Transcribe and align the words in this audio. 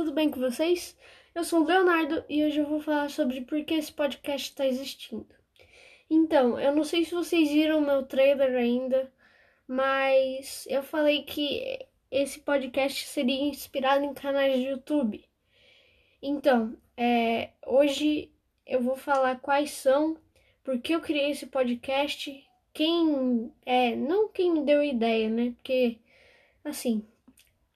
tudo 0.00 0.12
bem 0.12 0.30
com 0.30 0.40
vocês? 0.40 0.96
Eu 1.34 1.44
sou 1.44 1.60
o 1.60 1.66
Leonardo 1.66 2.24
e 2.26 2.42
hoje 2.42 2.58
eu 2.58 2.64
vou 2.64 2.80
falar 2.80 3.10
sobre 3.10 3.42
por 3.42 3.62
que 3.62 3.74
esse 3.74 3.92
podcast 3.92 4.48
está 4.48 4.66
existindo. 4.66 5.26
Então, 6.08 6.58
eu 6.58 6.74
não 6.74 6.84
sei 6.84 7.04
se 7.04 7.14
vocês 7.14 7.50
viram 7.50 7.82
meu 7.82 8.02
trailer 8.06 8.56
ainda, 8.56 9.12
mas 9.68 10.66
eu 10.70 10.82
falei 10.82 11.22
que 11.24 11.86
esse 12.10 12.40
podcast 12.40 13.08
seria 13.08 13.42
inspirado 13.42 14.02
em 14.02 14.14
canais 14.14 14.58
de 14.58 14.68
YouTube. 14.68 15.22
Então, 16.22 16.74
é, 16.96 17.50
hoje 17.66 18.32
eu 18.66 18.80
vou 18.80 18.96
falar 18.96 19.38
quais 19.40 19.70
são, 19.70 20.16
por 20.64 20.80
que 20.80 20.94
eu 20.94 21.02
criei 21.02 21.32
esse 21.32 21.46
podcast, 21.46 22.42
quem 22.72 23.52
é, 23.66 23.94
não 23.94 24.30
quem 24.30 24.50
me 24.50 24.64
deu 24.64 24.80
a 24.80 24.86
ideia, 24.86 25.28
né? 25.28 25.52
Porque, 25.58 25.98
assim, 26.64 27.06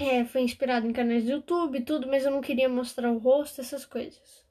é, 0.09 0.25
foi 0.25 0.43
inspirado 0.43 0.86
em 0.86 0.93
canais 0.93 1.25
do 1.25 1.32
YouTube 1.32 1.79
e 1.79 1.82
tudo, 1.82 2.08
mas 2.08 2.25
eu 2.25 2.31
não 2.31 2.40
queria 2.40 2.68
mostrar 2.68 3.11
o 3.11 3.18
rosto, 3.18 3.61
essas 3.61 3.85
coisas. 3.85 4.44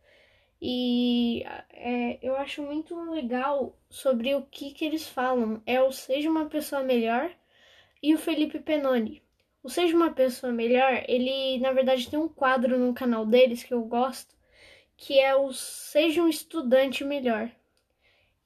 E 0.62 1.44
é, 1.72 2.20
eu 2.22 2.38
acho 2.38 2.62
muito 2.62 2.96
legal 3.12 3.78
sobre 3.90 4.34
o 4.34 4.44
que, 4.44 4.72
que 4.72 4.86
eles 4.86 5.08
falam. 5.08 5.62
É 5.66 5.82
o 5.82 5.92
Seja 5.92 6.30
uma 6.30 6.46
Pessoa 6.46 6.82
Melhor 6.82 7.32
e 8.02 8.16
o 8.16 8.18
Felipe 8.18 8.60
Penoni. 8.60 9.22
O 9.62 9.70
Seja 9.70 9.96
uma 9.96 10.14
Pessoa 10.14 10.54
Melhor, 10.54 11.04
ele 11.08 11.60
na 11.60 11.74
verdade 11.74 12.10
tem 12.10 12.18
um 12.18 12.30
quadro 12.30 12.78
no 12.78 12.94
canal 12.94 13.26
deles 13.26 13.64
que 13.64 13.74
eu 13.74 13.84
gosto, 13.84 14.34
que 14.96 15.20
é 15.20 15.36
o 15.36 15.52
Seja 15.52 16.22
um 16.22 16.30
Estudante 16.30 17.04
Melhor. 17.04 17.50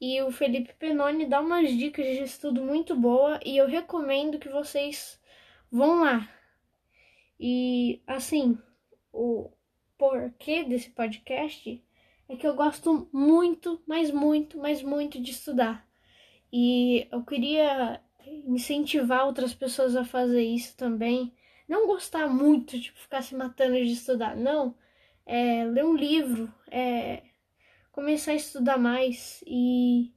E 0.01 0.21
o 0.21 0.31
Felipe 0.31 0.73
Penoni 0.73 1.25
dá 1.25 1.39
umas 1.39 1.71
dicas 1.71 2.05
de 2.05 2.23
estudo 2.23 2.63
muito 2.63 2.95
boa 2.95 3.39
e 3.45 3.57
eu 3.57 3.67
recomendo 3.67 4.39
que 4.39 4.49
vocês 4.49 5.19
vão 5.71 6.01
lá. 6.01 6.27
E 7.39 8.01
assim, 8.07 8.57
o 9.13 9.51
porquê 9.97 10.63
desse 10.63 10.89
podcast 10.89 11.83
é 12.29 12.35
que 12.35 12.45
eu 12.45 12.55
gosto 12.55 13.07
muito, 13.11 13.81
mas 13.87 14.11
muito, 14.11 14.57
mas 14.57 14.81
muito 14.81 15.21
de 15.21 15.31
estudar. 15.31 15.87
E 16.51 17.07
eu 17.11 17.23
queria 17.23 18.01
incentivar 18.45 19.25
outras 19.25 19.53
pessoas 19.53 19.95
a 19.95 20.03
fazer 20.03 20.43
isso 20.43 20.75
também. 20.75 21.33
Não 21.67 21.87
gostar 21.87 22.27
muito 22.27 22.79
de 22.79 22.91
ficar 22.91 23.21
se 23.21 23.35
matando 23.35 23.75
de 23.75 23.91
estudar, 23.91 24.35
não. 24.35 24.75
É, 25.25 25.65
ler 25.65 25.85
um 25.85 25.95
livro, 25.95 26.53
é, 26.71 27.23
começar 27.91 28.31
a 28.31 28.35
estudar 28.35 28.77
mais. 28.77 29.43
E 29.45 30.13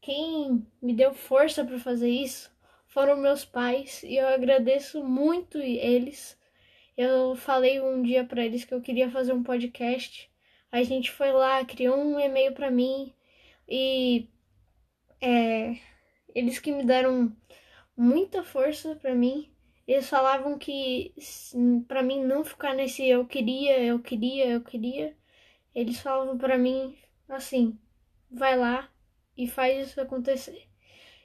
quem 0.00 0.66
me 0.80 0.94
deu 0.94 1.14
força 1.14 1.64
para 1.64 1.78
fazer 1.78 2.10
isso 2.10 2.50
foram 2.86 3.16
meus 3.16 3.44
pais. 3.44 4.02
E 4.02 4.16
eu 4.16 4.28
agradeço 4.28 5.02
muito 5.04 5.58
eles 5.58 6.38
eu 7.00 7.34
falei 7.34 7.80
um 7.80 8.02
dia 8.02 8.24
para 8.24 8.44
eles 8.44 8.62
que 8.62 8.74
eu 8.74 8.80
queria 8.82 9.10
fazer 9.10 9.32
um 9.32 9.42
podcast. 9.42 10.30
A 10.70 10.82
gente 10.82 11.10
foi 11.10 11.32
lá, 11.32 11.64
criou 11.64 11.96
um 11.96 12.20
e-mail 12.20 12.52
para 12.52 12.70
mim 12.70 13.14
e 13.66 14.28
é, 15.18 15.76
eles 16.34 16.58
que 16.58 16.70
me 16.70 16.84
deram 16.84 17.34
muita 17.96 18.42
força 18.42 18.94
para 18.96 19.14
mim. 19.14 19.50
Eles 19.88 20.10
falavam 20.10 20.58
que 20.58 21.14
para 21.88 22.02
mim 22.02 22.22
não 22.22 22.44
ficar 22.44 22.74
nesse 22.74 23.08
eu 23.08 23.26
queria, 23.26 23.82
eu 23.82 23.98
queria, 23.98 24.48
eu 24.48 24.60
queria. 24.60 25.16
Eles 25.74 26.00
falavam 26.00 26.36
para 26.36 26.58
mim 26.58 26.98
assim: 27.30 27.78
vai 28.30 28.58
lá 28.58 28.90
e 29.38 29.48
faz 29.48 29.88
isso 29.88 30.00
acontecer. 30.02 30.68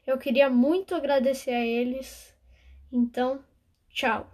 Eu 0.07 0.17
queria 0.17 0.49
muito 0.49 0.95
agradecer 0.95 1.51
a 1.51 1.65
eles. 1.65 2.33
Então, 2.89 3.43
tchau. 3.89 4.31